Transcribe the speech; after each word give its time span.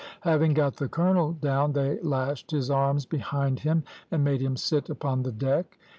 Having 0.21 0.55
got 0.55 0.77
the 0.77 0.87
colonel 0.89 1.33
down, 1.33 1.73
they 1.73 1.99
lashed 2.01 2.49
his 2.49 2.71
arms 2.71 3.05
behind 3.05 3.59
him 3.59 3.83
and 4.09 4.23
made 4.23 4.41
him 4.41 4.57
sit 4.57 4.89
upon 4.89 5.21
the 5.21 5.31
deck. 5.31 5.77